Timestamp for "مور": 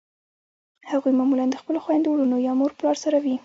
2.59-2.71